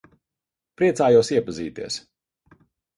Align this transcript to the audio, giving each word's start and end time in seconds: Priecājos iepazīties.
Priecājos 0.83 1.31
iepazīties. 1.37 2.03